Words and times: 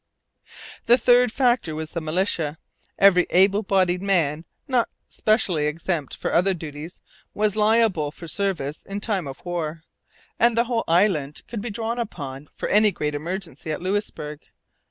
The 0.87 0.97
third 0.97 1.31
factor 1.31 1.75
was 1.75 1.91
the 1.91 2.01
militia. 2.01 2.57
Every 2.97 3.27
able 3.29 3.61
bodied 3.61 4.01
man, 4.01 4.45
not 4.67 4.89
specially 5.07 5.67
exempt 5.67 6.15
for 6.15 6.33
other 6.33 6.55
duties, 6.55 7.03
was 7.35 7.55
liable 7.55 8.09
for 8.09 8.27
service 8.27 8.81
in 8.81 8.99
time 8.99 9.27
of 9.27 9.45
war; 9.45 9.83
and 10.39 10.57
the 10.57 10.63
whole 10.63 10.85
island 10.87 11.43
could 11.47 11.61
be 11.61 11.69
drawn 11.69 11.99
upon 11.99 12.49
for 12.55 12.67
any 12.67 12.89
great 12.89 13.13
emergency 13.13 13.71
at 13.71 13.83
Louisbourg. 13.83 14.47